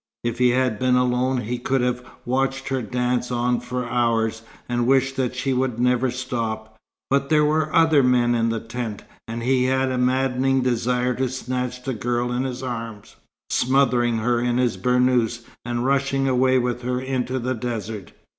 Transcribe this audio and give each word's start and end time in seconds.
If 0.23 0.39
he 0.39 0.49
had 0.49 0.79
been 0.79 0.95
alone, 0.95 1.41
he 1.41 1.59
could 1.59 1.81
have 1.81 2.03
watched 2.25 2.69
her 2.69 2.81
dance 2.81 3.29
on 3.29 3.59
for 3.59 3.87
hours, 3.87 4.41
and 4.67 4.87
wished 4.87 5.15
that 5.17 5.35
she 5.35 5.53
would 5.53 5.79
never 5.79 6.09
stop; 6.09 6.75
but 7.11 7.29
there 7.29 7.45
were 7.45 7.71
other 7.71 8.01
men 8.01 8.33
in 8.33 8.49
the 8.49 8.59
tent, 8.59 9.03
and 9.27 9.43
he 9.43 9.65
had 9.65 9.91
a 9.91 9.99
maddening 9.99 10.63
desire 10.63 11.13
to 11.13 11.29
snatch 11.29 11.83
the 11.83 11.93
girl 11.93 12.31
in 12.31 12.45
his 12.45 12.63
arms, 12.63 13.17
smothering 13.51 14.17
her 14.17 14.39
in 14.41 14.57
his 14.57 14.75
burnous, 14.75 15.41
and 15.63 15.85
rushing 15.85 16.27
away 16.27 16.57
with 16.57 16.81
her 16.81 16.99
into 16.99 17.37
the 17.37 17.53
desert. 17.53 18.11